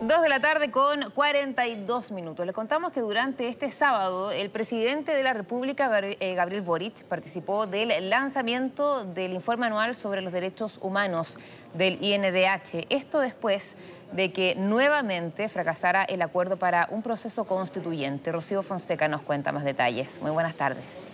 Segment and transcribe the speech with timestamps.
[0.00, 2.44] Dos de la tarde con 42 minutos.
[2.44, 7.66] Le contamos que durante este sábado el presidente de la República, eh, Gabriel Boric, participó
[7.66, 11.38] del lanzamiento del informe anual sobre los derechos humanos
[11.72, 12.86] del INDH.
[12.90, 13.74] Esto después
[14.12, 18.30] de que nuevamente fracasara el acuerdo para un proceso constituyente.
[18.30, 20.20] Rocío Fonseca nos cuenta más detalles.
[20.20, 21.08] Muy buenas tardes.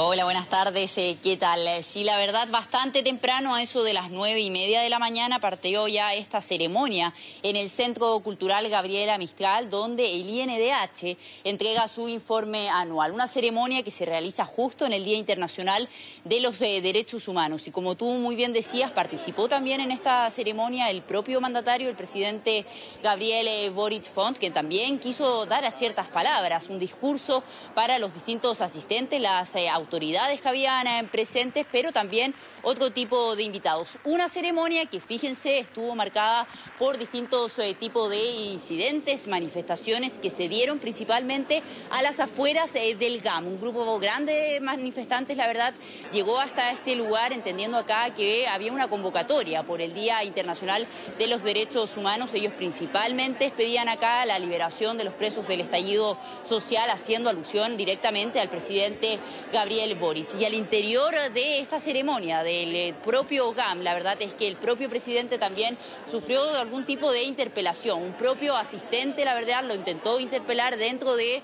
[0.00, 0.96] Hola, buenas tardes.
[0.96, 1.66] Eh, ¿Qué tal?
[1.66, 5.00] Eh, sí, la verdad, bastante temprano, a eso de las nueve y media de la
[5.00, 11.88] mañana, partió ya esta ceremonia en el Centro Cultural Gabriela Mistral, donde el INDH entrega
[11.88, 13.10] su informe anual.
[13.10, 15.88] Una ceremonia que se realiza justo en el Día Internacional
[16.22, 17.66] de los eh, Derechos Humanos.
[17.66, 21.96] Y como tú muy bien decías, participó también en esta ceremonia el propio mandatario, el
[21.96, 22.64] presidente
[23.02, 27.42] Gabriel Boric Font, que también quiso dar a ciertas palabras, un discurso
[27.74, 33.96] para los distintos asistentes, las autoridades autoridades eh, presentes, pero también otro tipo de invitados.
[34.04, 36.46] Una ceremonia que, fíjense, estuvo marcada
[36.78, 42.96] por distintos eh, tipos de incidentes, manifestaciones que se dieron principalmente a las afueras eh,
[42.96, 43.46] del GAM.
[43.46, 45.72] Un grupo grande de manifestantes, la verdad,
[46.12, 50.86] llegó hasta este lugar entendiendo acá que había una convocatoria por el Día Internacional
[51.18, 52.34] de los Derechos Humanos.
[52.34, 58.38] Ellos principalmente pedían acá la liberación de los presos del estallido social, haciendo alusión directamente
[58.38, 59.18] al presidente
[59.50, 64.48] Gabriel y al interior de esta ceremonia del eh, propio GAM, la verdad es que
[64.48, 65.76] el propio presidente también
[66.10, 68.02] sufrió algún tipo de interpelación.
[68.02, 71.42] Un propio asistente, la verdad, lo intentó interpelar dentro del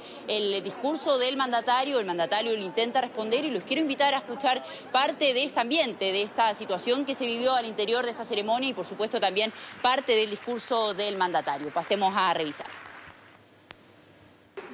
[0.65, 2.01] discurso del mandatario.
[2.01, 6.11] El mandatario le intenta responder y los quiero invitar a escuchar parte de este ambiente,
[6.11, 9.53] de esta situación que se vivió al interior de esta ceremonia y, por supuesto, también
[9.83, 11.71] parte del discurso del mandatario.
[11.71, 12.84] Pasemos a revisar.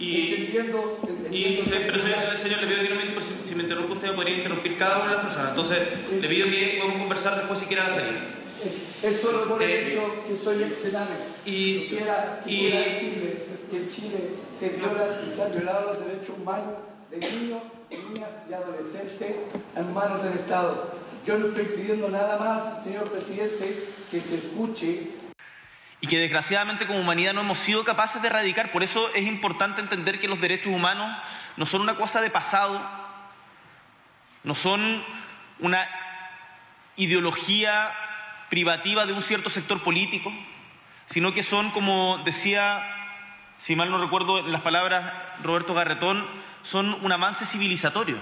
[0.00, 0.98] Y, entendiendo,
[1.30, 4.38] y pero señor, señor, le pido que no me, si, si, me interrumpe usted podría
[4.38, 5.48] interrumpir cada una de las personas.
[5.50, 5.78] Entonces,
[6.20, 8.40] le pido que podamos conversar después si quieren salir.
[9.02, 10.78] Esto lo por el eh, hecho que soy ex
[11.46, 13.36] Y quisiera, quisiera decirle
[13.70, 16.74] que en Chile se, viola, se han violado los derechos humanos
[17.10, 17.60] de niños,
[17.90, 19.36] niñas y adolescentes
[19.76, 20.94] en manos del Estado.
[21.26, 25.08] Yo no estoy pidiendo nada más, señor presidente, que se escuche
[26.00, 28.72] y que desgraciadamente como humanidad no hemos sido capaces de erradicar.
[28.72, 31.14] Por eso es importante entender que los derechos humanos
[31.56, 32.80] no son una cosa de pasado,
[34.42, 35.04] no son
[35.58, 35.86] una
[36.96, 37.90] ideología
[38.48, 40.32] privativa de un cierto sector político,
[41.06, 42.82] sino que son, como decía,
[43.58, 45.12] si mal no recuerdo las palabras
[45.42, 46.26] Roberto Garretón,
[46.62, 48.18] son un avance civilizatorio.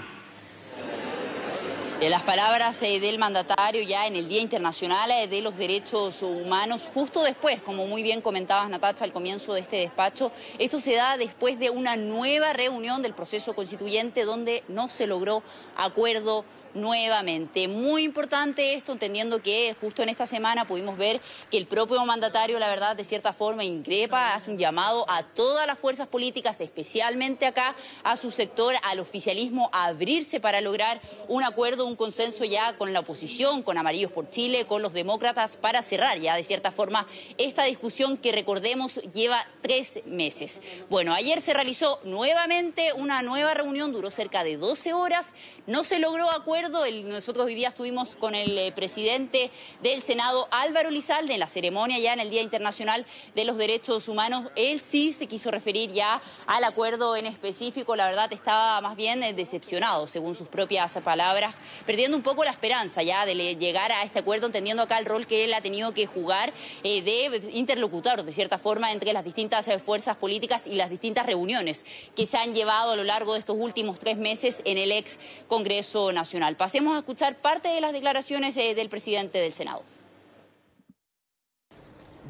[2.01, 6.89] Las palabras eh, del mandatario ya en el Día Internacional eh, de los Derechos Humanos,
[6.95, 11.17] justo después, como muy bien comentabas Natacha al comienzo de este despacho, esto se da
[11.19, 15.43] después de una nueva reunión del proceso constituyente donde no se logró
[15.77, 16.45] acuerdo
[16.81, 17.69] nuevamente.
[17.69, 22.59] Muy importante esto, entendiendo que justo en esta semana pudimos ver que el propio mandatario,
[22.59, 27.47] la verdad, de cierta forma increpa, hace un llamado a todas las fuerzas políticas, especialmente
[27.47, 27.75] acá,
[28.05, 32.93] a su sector, al oficialismo, a abrirse para lograr un acuerdo, un consenso ya con
[32.93, 37.07] la oposición, con Amarillos por Chile, con los demócratas, para cerrar ya de cierta forma
[37.39, 40.61] esta discusión que recordemos lleva tres meses.
[40.89, 45.35] Bueno, ayer se realizó nuevamente una nueva reunión, duró cerca de 12 horas,
[45.67, 49.51] no se logró acuerdo nosotros hoy día estuvimos con el eh, presidente
[49.83, 54.07] del Senado, Álvaro Lizalde, en la ceremonia ya en el Día Internacional de los Derechos
[54.07, 54.51] Humanos.
[54.55, 57.97] Él sí se quiso referir ya al acuerdo en específico.
[57.97, 61.55] La verdad estaba más bien eh, decepcionado, según sus propias palabras,
[61.87, 65.27] perdiendo un poco la esperanza ya de llegar a este acuerdo, entendiendo acá el rol
[65.27, 66.53] que él ha tenido que jugar
[66.83, 71.87] eh, de interlocutor, de cierta forma, entre las distintas fuerzas políticas y las distintas reuniones
[72.15, 75.19] que se han llevado a lo largo de estos últimos tres meses en el ex
[75.49, 76.48] Congreso Nacional.
[76.57, 79.83] Pasemos a escuchar parte de las declaraciones eh, del presidente del Senado.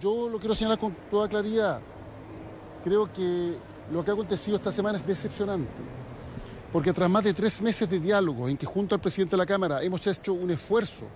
[0.01, 1.81] Yo lo quiero señalar con toda claridad.
[2.85, 3.57] Creo que
[3.93, 5.83] lo que ha acontecido esta semana es decepcionante,
[6.73, 9.47] porque tras más de tres meses de diálogo en que junto al presidente de la
[9.47, 11.07] Cámara hemos hecho un esfuerzo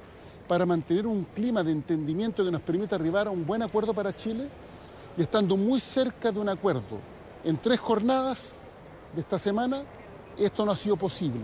[0.49, 4.15] para mantener un clima de entendimiento que nos permita arribar a un buen acuerdo para
[4.15, 4.49] Chile,
[5.17, 6.99] y estando muy cerca de un acuerdo
[7.45, 8.55] en tres jornadas
[9.15, 9.83] de esta semana,
[10.39, 11.43] esto no ha sido posible.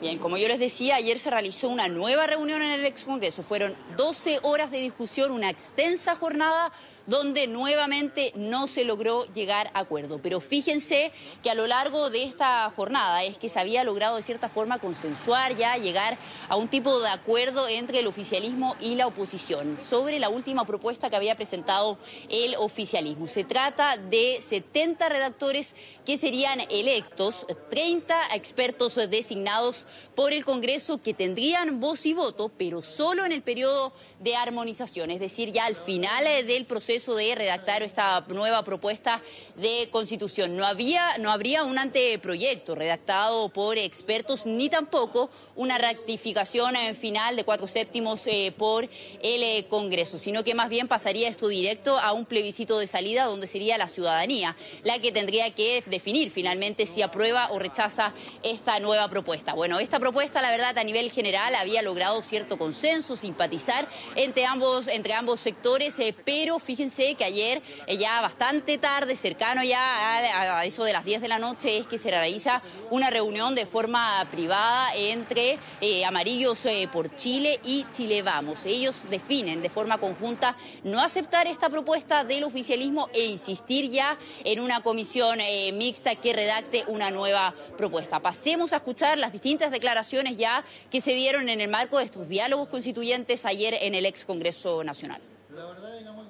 [0.00, 3.42] Bien, como yo les decía, ayer se realizó una nueva reunión en el ex Congreso.
[3.42, 6.72] Fueron 12 horas de discusión, una extensa jornada
[7.06, 10.18] donde nuevamente no se logró llegar a acuerdo.
[10.22, 11.12] Pero fíjense
[11.42, 14.78] que a lo largo de esta jornada es que se había logrado de cierta forma
[14.78, 16.16] consensuar ya, llegar
[16.48, 21.10] a un tipo de acuerdo entre el oficialismo y la oposición sobre la última propuesta
[21.10, 21.98] que había presentado
[22.30, 23.26] el oficialismo.
[23.26, 25.74] Se trata de 70 redactores
[26.06, 32.82] que serían electos, 30 expertos designados por el Congreso que tendrían voz y voto, pero
[32.82, 37.34] solo en el periodo de armonización, es decir, ya al final eh, del proceso de
[37.34, 39.22] redactar esta nueva propuesta
[39.56, 40.56] de constitución.
[40.56, 47.36] No, había, no habría un anteproyecto redactado por expertos ni tampoco una rectificación en final
[47.36, 51.98] de cuatro séptimos eh, por el eh, Congreso, sino que más bien pasaría esto directo
[51.98, 56.86] a un plebiscito de salida donde sería la ciudadanía la que tendría que definir finalmente
[56.86, 58.12] si aprueba o rechaza
[58.42, 59.54] esta nueva propuesta.
[59.54, 64.86] Bueno, esta propuesta, la verdad, a nivel general había logrado cierto consenso, simpatizar entre ambos,
[64.88, 67.62] entre ambos sectores, eh, pero fíjense que ayer,
[67.98, 71.98] ya bastante tarde, cercano ya a, eso de las 10 de la noche, es que
[71.98, 75.58] se realiza una reunión de forma privada entre
[76.06, 78.66] Amarillos por Chile y Chile Vamos.
[78.66, 84.60] Ellos definen de forma conjunta no aceptar esta propuesta del oficialismo e insistir ya en
[84.60, 88.20] una comisión eh, mixta que redacte una nueva propuesta.
[88.20, 92.28] Pasemos a escuchar las distintas declaraciones ya que se dieron en el marco de estos
[92.28, 95.20] diálogos constituyentes ayer en el ex Congreso Nacional.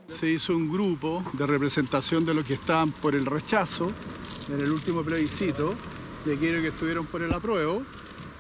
[0.09, 3.93] Se hizo un grupo de representación de los que estaban por el rechazo
[4.49, 5.75] en el último plebiscito
[6.27, 7.83] y aquellos que estuvieron por el apruebo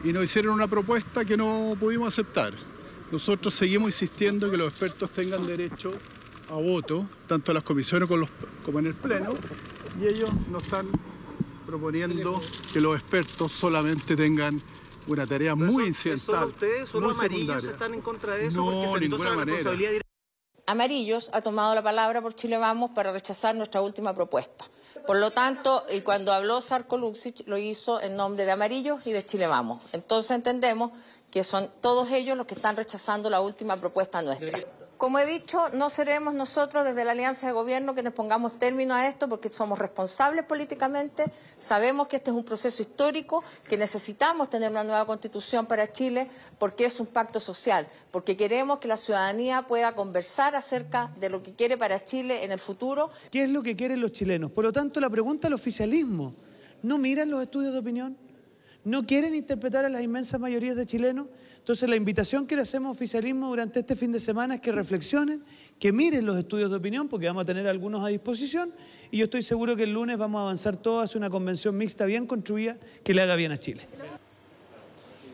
[0.02, 2.54] y nos hicieron una propuesta que no pudimos aceptar.
[3.12, 5.92] Nosotros seguimos insistiendo que los expertos tengan derecho
[6.48, 8.08] a voto, tanto en las comisiones
[8.64, 9.34] como en el Pleno,
[10.00, 10.86] y ellos nos están
[11.66, 12.40] proponiendo
[12.72, 14.60] que los expertos solamente tengan
[15.06, 16.44] una tarea muy incidental.
[16.46, 18.64] ustedes, solo amarillos están en contra de eso?
[18.64, 19.70] No, de ninguna manera.
[20.66, 24.66] Amarillos ha tomado la palabra por Chile Vamos para rechazar nuestra última propuesta.
[25.04, 29.12] Por lo tanto, y cuando habló Sarko Luxic, lo hizo en nombre de Amarillos y
[29.12, 29.82] de Chile Vamos.
[29.92, 30.92] Entonces entendemos
[31.30, 34.60] que son todos ellos los que están rechazando la última propuesta nuestra.
[35.00, 38.92] Como he dicho, no seremos nosotros desde la Alianza de Gobierno que nos pongamos término
[38.92, 41.24] a esto porque somos responsables políticamente,
[41.58, 46.28] sabemos que este es un proceso histórico, que necesitamos tener una nueva constitución para Chile
[46.58, 51.42] porque es un pacto social, porque queremos que la ciudadanía pueda conversar acerca de lo
[51.42, 53.08] que quiere para Chile en el futuro.
[53.30, 54.50] ¿Qué es lo que quieren los chilenos?
[54.50, 56.34] Por lo tanto, la pregunta al oficialismo,
[56.82, 58.18] ¿no miran los estudios de opinión?
[58.84, 61.26] No quieren interpretar a las inmensas mayorías de chilenos.
[61.58, 65.42] Entonces la invitación que le hacemos oficialismo durante este fin de semana es que reflexionen,
[65.78, 68.72] que miren los estudios de opinión, porque vamos a tener algunos a disposición,
[69.10, 72.06] y yo estoy seguro que el lunes vamos a avanzar todos hacia una convención mixta
[72.06, 73.82] bien construida que le haga bien a Chile.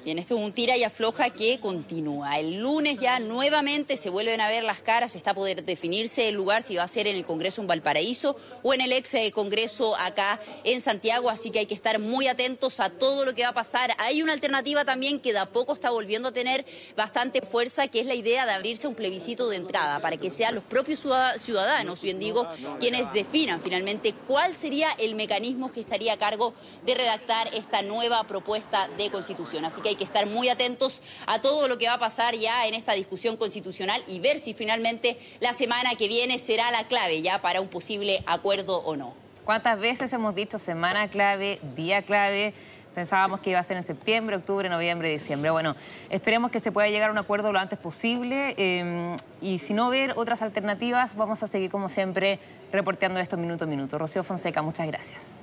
[0.06, 2.38] Bien, esto es un tira y afloja que continúa.
[2.38, 6.36] El lunes ya nuevamente se vuelven a ver las caras, está a poder definirse el
[6.36, 9.32] lugar si va a ser en el Congreso en Valparaíso o en el ex eh,
[9.32, 13.42] Congreso acá en Santiago, así que hay que estar muy atentos a todo lo que
[13.42, 13.94] va a pasar.
[13.98, 16.64] Hay una alternativa también que de a poco está volviendo a tener
[16.96, 20.54] bastante fuerza, que es la idea de abrirse un plebiscito de entrada para que sean
[20.54, 21.04] los propios
[21.38, 22.46] ciudadanos, bien digo,
[22.78, 26.54] quienes definan finalmente cuál sería el mecanismo que estaría a cargo
[26.84, 29.64] de redactar esta nueva propuesta de constitución.
[29.64, 32.74] Así que que estar muy atentos a todo lo que va a pasar ya en
[32.74, 37.40] esta discusión constitucional y ver si finalmente la semana que viene será la clave ya
[37.40, 39.14] para un posible acuerdo o no.
[39.44, 42.52] ¿Cuántas veces hemos dicho semana clave, día clave?
[42.96, 45.50] Pensábamos que iba a ser en septiembre, octubre, noviembre, diciembre.
[45.50, 45.76] Bueno,
[46.08, 49.90] esperemos que se pueda llegar a un acuerdo lo antes posible em, y si no
[49.90, 52.40] ver otras alternativas, vamos a seguir como siempre
[52.72, 53.98] reporteando esto minuto a minuto.
[53.98, 55.36] Rocío Fonseca, muchas gracias.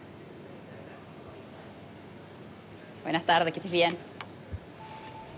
[3.03, 4.12] Buenas tardes, que estés bien.